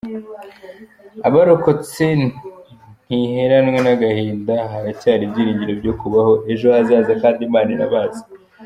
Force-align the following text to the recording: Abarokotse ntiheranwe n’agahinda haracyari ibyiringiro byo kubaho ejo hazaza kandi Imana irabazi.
Abarokotse 1.27 2.03
ntiheranwe 3.05 3.79
n’agahinda 3.85 4.55
haracyari 4.71 5.21
ibyiringiro 5.25 5.73
byo 5.81 5.93
kubaho 5.99 6.33
ejo 6.51 6.65
hazaza 6.75 7.11
kandi 7.23 7.41
Imana 7.49 7.69
irabazi. 7.75 8.21